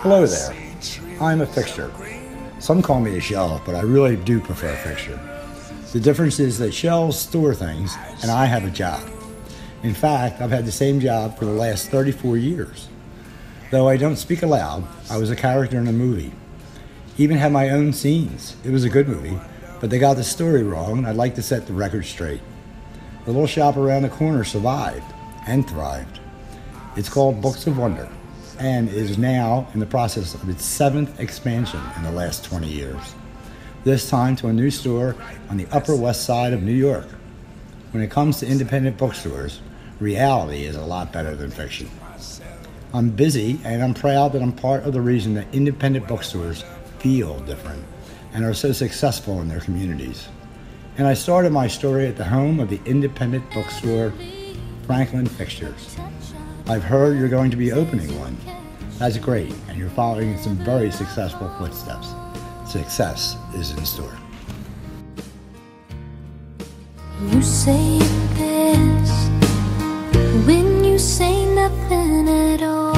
[0.00, 0.54] Hello there.
[1.22, 1.90] I'm a fixture.
[2.58, 5.18] Some call me a shelf, but I really do prefer a fixture.
[5.92, 9.02] The difference is that shelves store things, and I have a job.
[9.82, 12.88] In fact, I've had the same job for the last 34 years.
[13.70, 16.32] Though I don't speak aloud, I was a character in a movie.
[17.16, 18.54] Even had my own scenes.
[18.64, 19.40] It was a good movie,
[19.80, 22.42] but they got the story wrong, and I'd like to set the record straight.
[23.24, 25.10] The little shop around the corner survived
[25.46, 26.20] and thrived.
[26.96, 28.10] It's called Books of Wonder
[28.58, 33.14] and is now in the process of its seventh expansion in the last 20 years.
[33.84, 35.14] This time to a new store
[35.48, 37.06] on the Upper West Side of New York.
[37.92, 39.60] When it comes to independent bookstores,
[40.00, 41.88] reality is a lot better than fiction.
[42.92, 46.64] I'm busy and I'm proud that I'm part of the reason that independent bookstores
[46.98, 47.84] feel different
[48.32, 50.28] and are so successful in their communities.
[50.98, 54.12] And I started my story at the home of the independent bookstore
[54.86, 55.96] Franklin Fixtures.
[56.68, 58.36] I've heard you're going to be opening one.
[58.98, 62.08] That's great, and you're following in some very successful footsteps.
[62.68, 64.18] Success is in store.
[67.22, 69.30] You say it best
[70.44, 72.96] when you say nothing at all.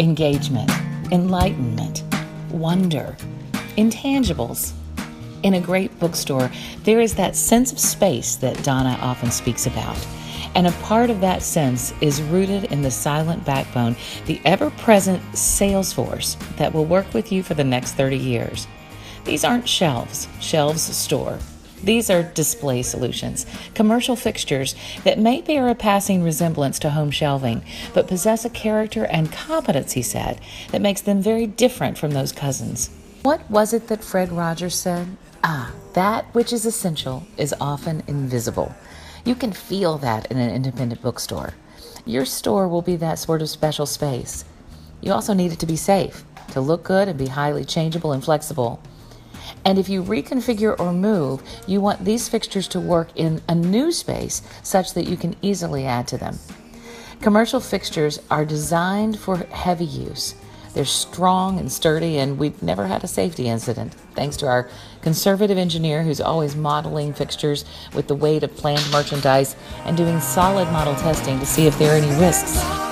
[0.00, 0.70] Engagement,
[1.12, 2.02] enlightenment,
[2.50, 3.16] wonder,
[3.76, 4.72] intangibles.
[5.42, 6.50] In a great bookstore,
[6.82, 9.96] there is that sense of space that Donna often speaks about.
[10.54, 13.94] And a part of that sense is rooted in the silent backbone,
[14.26, 18.66] the ever present sales force that will work with you for the next 30 years.
[19.24, 21.38] These aren't shelves, shelves store.
[21.84, 27.62] These are display solutions, commercial fixtures that may bear a passing resemblance to home shelving,
[27.94, 30.40] but possess a character and competency set
[30.72, 32.90] that makes them very different from those cousins.
[33.22, 35.16] What was it that Fred Rogers said?
[35.44, 38.74] Ah, that which is essential is often invisible.
[39.24, 41.54] You can feel that in an independent bookstore.
[42.04, 44.44] Your store will be that sort of special space.
[45.00, 48.24] You also need it to be safe, to look good and be highly changeable and
[48.24, 48.80] flexible.
[49.64, 53.92] And if you reconfigure or move, you want these fixtures to work in a new
[53.92, 56.38] space such that you can easily add to them.
[57.20, 60.34] Commercial fixtures are designed for heavy use.
[60.78, 64.70] They're strong and sturdy, and we've never had a safety incident, thanks to our
[65.02, 69.56] conservative engineer who's always modeling fixtures with the weight of planned merchandise
[69.86, 72.87] and doing solid model testing to see if there are any risks.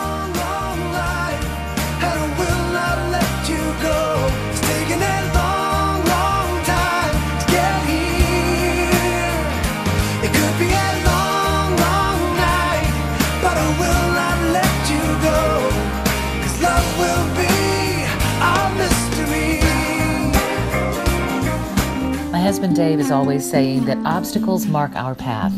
[22.41, 25.53] Husband Dave is always saying that obstacles mark our path.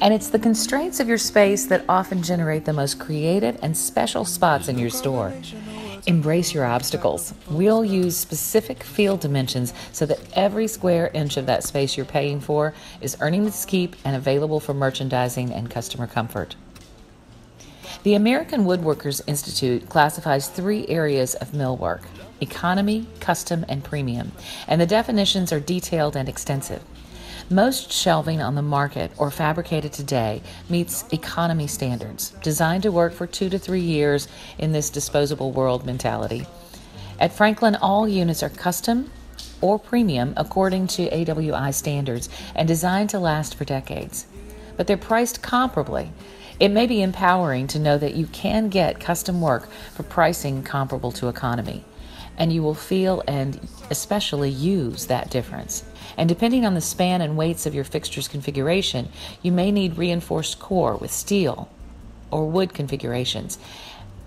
[0.00, 4.24] And it's the constraints of your space that often generate the most creative and special
[4.24, 5.32] spots in your store.
[6.06, 7.32] Embrace your obstacles.
[7.48, 12.40] We'll use specific field dimensions so that every square inch of that space you're paying
[12.40, 16.56] for is earning its keep and available for merchandising and customer comfort.
[18.02, 22.00] The American Woodworkers Institute classifies three areas of millwork
[22.40, 24.32] economy, custom, and premium,
[24.66, 26.82] and the definitions are detailed and extensive.
[27.48, 33.28] Most shelving on the market or fabricated today meets economy standards, designed to work for
[33.28, 34.26] two to three years
[34.58, 36.44] in this disposable world mentality.
[37.20, 39.12] At Franklin, all units are custom
[39.60, 44.26] or premium according to AWI standards and designed to last for decades.
[44.76, 46.10] But they're priced comparably.
[46.60, 51.12] It may be empowering to know that you can get custom work for pricing comparable
[51.12, 51.84] to economy
[52.36, 55.84] and you will feel and especially use that difference.
[56.16, 59.08] And depending on the span and weights of your fixture's configuration,
[59.42, 61.68] you may need reinforced core with steel
[62.30, 63.58] or wood configurations.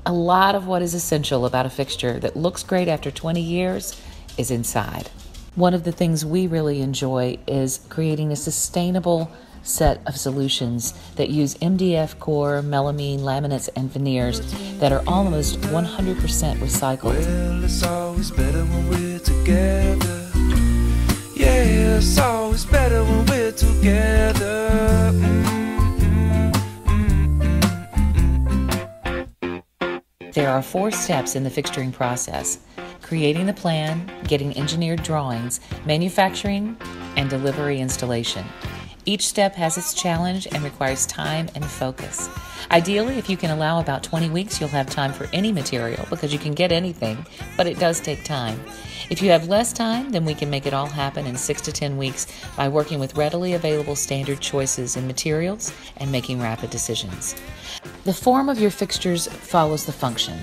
[0.06, 4.00] A lot of what is essential about a fixture that looks great after 20 years
[4.38, 5.10] is inside.
[5.56, 9.32] One of the things we really enjoy is creating a sustainable
[9.66, 14.40] set of solutions that use MDF core, melamine, laminates, and veneers
[14.80, 16.16] that are almost 100%
[16.58, 17.16] recycled.
[17.16, 20.30] Well, it's always better when we're together.
[21.36, 25.12] Yeah, it's always better when we're together.
[30.34, 32.60] There are four steps in the fixturing process
[33.06, 36.76] creating the plan, getting engineered drawings, manufacturing,
[37.16, 38.44] and delivery installation.
[39.08, 42.28] Each step has its challenge and requires time and focus.
[42.72, 46.34] Ideally, if you can allow about 20 weeks, you'll have time for any material because
[46.34, 47.24] you can get anything,
[47.56, 48.60] but it does take time.
[49.12, 51.72] If you have less time, then we can make it all happen in 6 to
[51.72, 52.26] 10 weeks
[52.58, 57.36] by working with readily available standard choices in materials and making rapid decisions.
[58.06, 60.40] The form of your fixtures follows the function,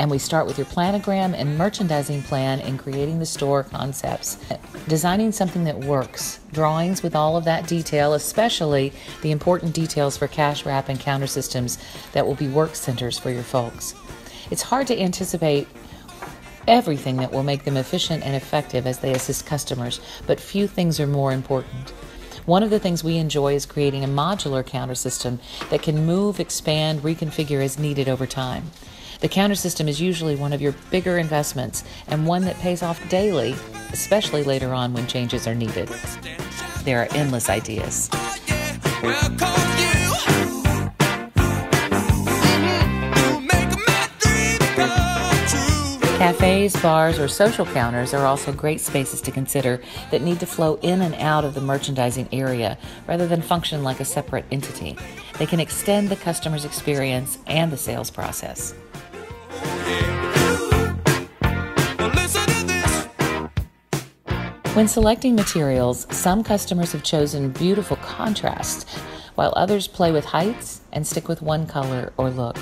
[0.00, 4.38] and we start with your planogram and merchandising plan in creating the store concepts,
[4.88, 10.26] designing something that works, drawings with all of that detail, especially the important details for
[10.26, 11.76] cash wrap and counter systems
[12.12, 13.94] that will be work centers for your folks.
[14.50, 15.68] It's hard to anticipate
[16.66, 20.98] everything that will make them efficient and effective as they assist customers, but few things
[20.98, 21.90] are more important.
[22.46, 26.40] One of the things we enjoy is creating a modular counter system that can move,
[26.40, 28.70] expand, reconfigure as needed over time.
[29.20, 33.06] The counter system is usually one of your bigger investments and one that pays off
[33.10, 33.54] daily,
[33.92, 35.90] especially later on when changes are needed.
[36.84, 38.08] There are endless ideas.
[46.16, 50.76] Cafes, bars, or social counters are also great spaces to consider that need to flow
[50.76, 54.96] in and out of the merchandising area rather than function like a separate entity.
[55.38, 58.74] They can extend the customer's experience and the sales process.
[64.74, 68.86] When selecting materials, some customers have chosen beautiful contrasts,
[69.34, 72.56] while others play with heights and stick with one color or look.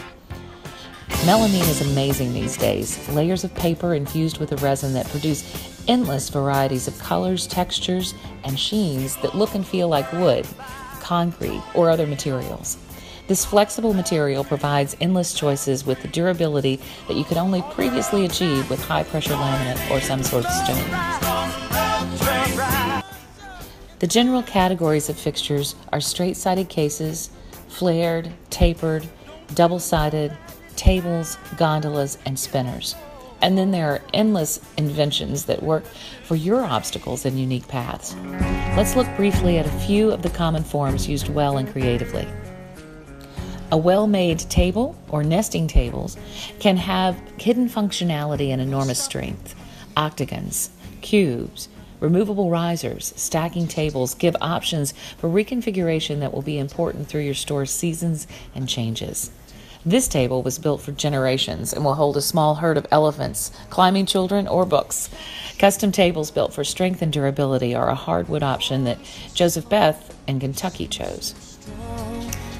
[1.27, 3.09] Melamine is amazing these days.
[3.11, 5.45] Layers of paper infused with a resin that produce
[5.87, 10.47] endless varieties of colors, textures, and sheens that look and feel like wood,
[11.01, 12.79] concrete, or other materials.
[13.29, 18.71] This flexible material provides endless choices with the durability that you could only previously achieve
[18.71, 20.91] with high pressure laminate or some sort of stone.
[23.99, 27.29] The general categories of fixtures are straight sided cases,
[27.69, 29.07] flared, tapered,
[29.55, 30.35] double sided,
[30.77, 32.95] tables, gondolas, and spinners.
[33.43, 35.85] And then there are endless inventions that work
[36.25, 38.17] for your obstacles and unique paths.
[38.75, 42.27] Let's look briefly at a few of the common forms used well and creatively.
[43.71, 46.17] A well made table or nesting tables
[46.59, 49.55] can have hidden functionality and enormous strength.
[49.95, 50.71] Octagons,
[51.03, 51.69] cubes,
[52.01, 57.71] removable risers, stacking tables give options for reconfiguration that will be important through your store's
[57.71, 59.31] seasons and changes.
[59.85, 64.07] This table was built for generations and will hold a small herd of elephants, climbing
[64.07, 65.11] children, or books.
[65.59, 68.99] Custom tables built for strength and durability are a hardwood option that
[69.35, 71.35] Joseph Beth in Kentucky chose.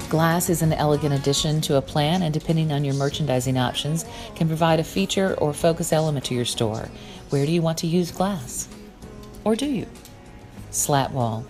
[0.09, 4.47] Glass is an elegant addition to a plan, and depending on your merchandising options, can
[4.47, 6.89] provide a feature or focus element to your store.
[7.29, 8.67] Where do you want to use glass?
[9.43, 9.85] Or do you?
[10.71, 11.45] Slat wall.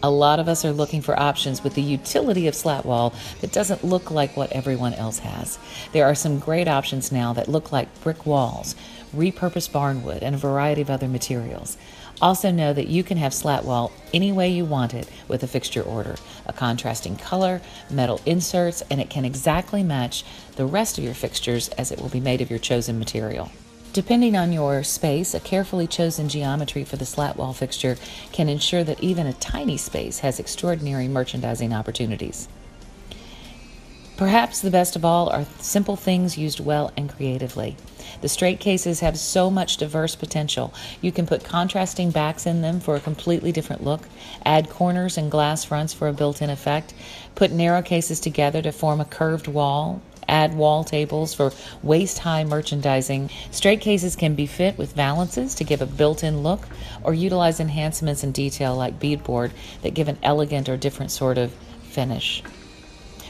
[0.00, 3.50] A lot of us are looking for options with the utility of slat wall that
[3.50, 5.58] doesn't look like what everyone else has.
[5.92, 8.76] There are some great options now that look like brick walls,
[9.12, 11.76] repurposed barnwood, and a variety of other materials.
[12.22, 15.48] Also, know that you can have slat wall any way you want it with a
[15.48, 16.16] fixture order
[16.46, 20.24] a contrasting color, metal inserts, and it can exactly match
[20.56, 23.50] the rest of your fixtures as it will be made of your chosen material.
[23.92, 27.96] Depending on your space, a carefully chosen geometry for the slat wall fixture
[28.32, 32.48] can ensure that even a tiny space has extraordinary merchandising opportunities.
[34.16, 37.76] Perhaps the best of all are simple things used well and creatively.
[38.20, 40.72] The straight cases have so much diverse potential.
[41.00, 44.02] You can put contrasting backs in them for a completely different look,
[44.44, 46.94] add corners and glass fronts for a built in effect,
[47.34, 52.44] put narrow cases together to form a curved wall, add wall tables for waist high
[52.44, 53.30] merchandising.
[53.50, 56.68] Straight cases can be fit with valances to give a built in look,
[57.02, 59.50] or utilize enhancements and detail like beadboard
[59.82, 62.44] that give an elegant or different sort of finish.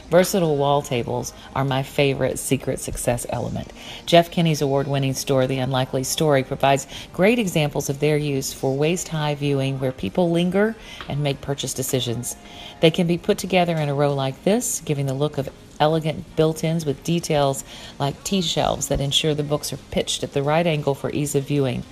[0.09, 3.71] Versatile wall tables are my favorite secret success element.
[4.05, 8.75] Jeff Kinney's award winning store, The Unlikely Story, provides great examples of their use for
[8.75, 10.75] waist high viewing where people linger
[11.09, 12.35] and make purchase decisions.
[12.81, 16.35] They can be put together in a row like this, giving the look of elegant
[16.35, 17.63] built ins with details
[17.99, 21.35] like T shelves that ensure the books are pitched at the right angle for ease
[21.35, 21.83] of viewing.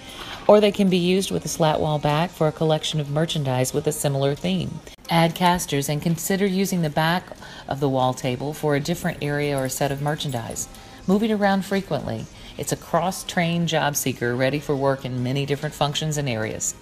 [0.48, 3.74] Or they can be used with a slat wall back for a collection of merchandise
[3.74, 4.80] with a similar theme.
[5.14, 7.24] Add casters and consider using the back
[7.68, 10.68] of the wall table for a different area or set of merchandise.
[11.06, 12.26] Move it around frequently.
[12.58, 16.74] It's a cross trained job seeker ready for work in many different functions and areas.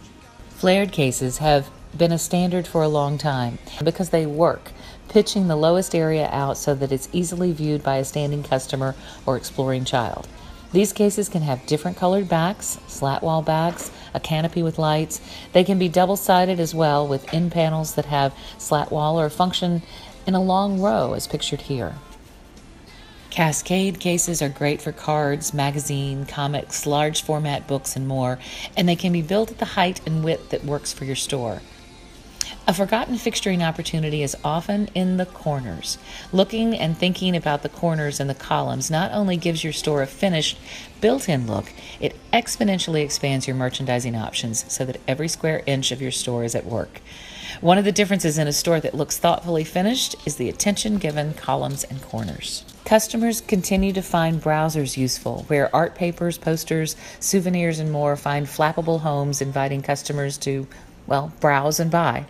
[0.52, 4.72] Flared cases have been a standard for a long time because they work
[5.10, 8.96] pitching the lowest area out so that it's easily viewed by a standing customer
[9.26, 10.26] or exploring child.
[10.72, 15.20] These cases can have different colored backs, slat wall backs, a canopy with lights.
[15.52, 19.30] They can be double sided as well with end panels that have slat wall or
[19.30, 19.82] function
[20.26, 21.96] in a long row as pictured here.
[23.32, 28.40] Cascade cases are great for cards, magazine, comics, large format books, and more,
[28.76, 31.62] and they can be built at the height and width that works for your store.
[32.68, 35.98] A forgotten fixturing opportunity is often in the corners.
[36.32, 40.08] Looking and thinking about the corners and the columns not only gives your store a
[40.08, 40.60] finished,
[41.02, 46.02] built in look, it exponentially expands your merchandising options so that every square inch of
[46.02, 47.02] your store is at work.
[47.62, 51.34] One of the differences in a store that looks thoughtfully finished is the attention given
[51.34, 52.64] columns and corners.
[52.86, 59.02] Customers continue to find browsers useful, where art papers, posters, souvenirs, and more find flappable
[59.02, 60.68] homes inviting customers to
[61.12, 62.26] well, browse and buy.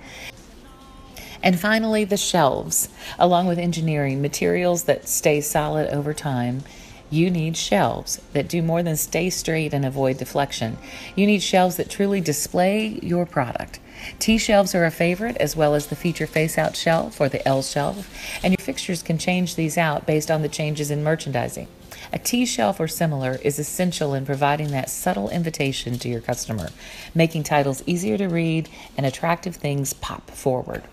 [1.43, 2.89] And finally, the shelves.
[3.19, 6.63] Along with engineering, materials that stay solid over time,
[7.11, 10.79] you need shelves that do more than stay straight and avoid deflection.
[11.15, 13.79] You need shelves that truly display your product.
[14.17, 17.47] T shelves are a favorite, as well as the feature face out shelf or the
[17.47, 18.09] L shelf,
[18.43, 21.67] and your fixtures can change these out based on the changes in merchandising.
[22.13, 26.69] A T shelf or similar is essential in providing that subtle invitation to your customer,
[27.15, 30.83] making titles easier to read and attractive things pop forward.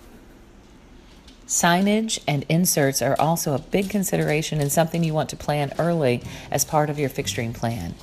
[1.46, 6.22] Signage and inserts are also a big consideration and something you want to plan early
[6.50, 7.94] as part of your fixturing plan.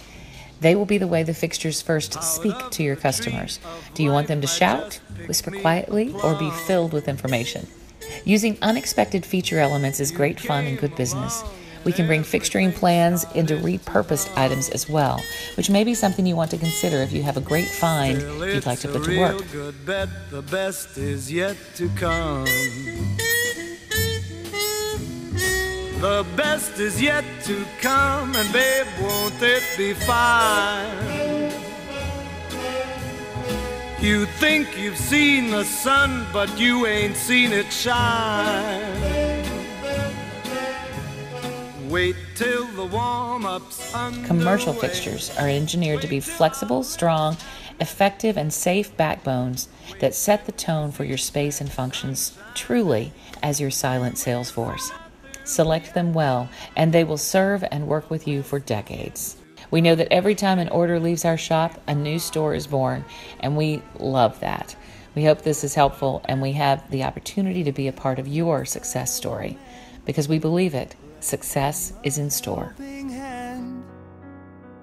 [0.60, 3.60] They will be the way the fixtures first speak to your customers.
[3.94, 7.68] Do you want them to shout, whisper quietly, or be filled with information?
[8.24, 11.44] Using unexpected feature elements is great fun and good business.
[11.86, 15.22] We can bring fixturing plans into repurposed items as well,
[15.56, 18.66] which may be something you want to consider if you have a great find you'd
[18.66, 19.38] like to put to work.
[20.32, 22.46] The best is yet to come.
[26.02, 31.52] The best is yet to come, and babe, won't it be fine?
[34.02, 39.05] You think you've seen the sun, but you ain't seen it shine.
[41.90, 43.94] Wait till the warm-ups
[44.26, 47.38] Commercial fixtures are engineered to be flexible, strong,
[47.80, 49.68] effective, and safe backbones
[50.00, 53.12] that set the tone for your space and functions truly
[53.44, 54.92] as your silent sales force.
[55.44, 59.38] Select them well, and they will serve and work with you for decades.
[59.70, 63.06] We know that every time an order leaves our shop, a new store is born,
[63.42, 64.76] and we love that.
[65.14, 68.28] We hope this is helpful and we have the opportunity to be a part of
[68.28, 69.58] your success story
[70.06, 70.96] because we believe it.
[71.26, 72.76] Success is in store.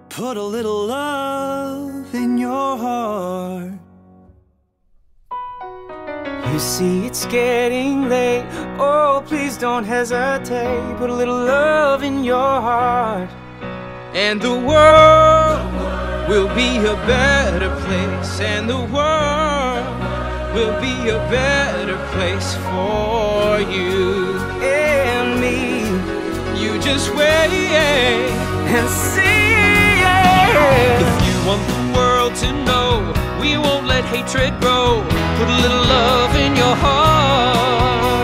[0.08, 3.74] Put a little love in your heart.
[6.52, 8.44] You see, it's getting late.
[8.80, 10.96] Oh, please don't hesitate.
[10.98, 13.30] Put a little love in your heart.
[14.12, 18.40] And the world will be a better place.
[18.40, 19.86] And the world
[20.56, 24.31] will be a better place for you.
[26.84, 28.28] Just wait
[28.76, 29.22] and see.
[31.04, 35.02] If you want the world to know, we won't let hatred grow.
[35.38, 38.21] Put a little love in your heart,